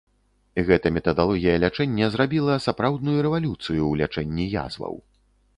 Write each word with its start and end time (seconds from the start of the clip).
Гэта 0.69 0.91
метадалогія 0.95 1.53
лячэння 1.65 2.09
зрабіла 2.15 2.57
сапраўдную 2.67 3.17
рэвалюцыю 3.27 3.81
ў 3.87 3.93
лячэнні 4.03 4.45
язваў. 4.67 4.99